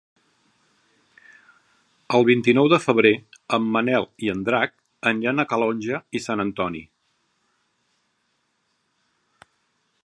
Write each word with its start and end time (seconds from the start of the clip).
El 2.19 2.25
vint-i-nou 2.29 2.69
de 2.73 2.79
febrer 2.85 3.11
en 3.59 3.67
Manel 3.75 4.09
i 4.27 4.33
en 4.33 4.41
Drac 4.47 4.75
aniran 5.13 5.43
a 5.43 5.47
Calonge 5.53 6.01
i 6.21 6.25
Sant 6.29 6.45
Antoni. 6.47 6.83